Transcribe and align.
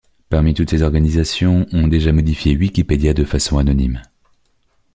Parmi 0.29 0.55
toutes 0.55 0.71
ces 0.71 0.81
organisations, 0.81 1.67
ont 1.73 1.87
déjà 1.87 2.11
modifié 2.11 2.55
Wikipédia 2.57 3.13
de 3.13 3.23
façon 3.23 3.59
anonyme. 3.59 4.01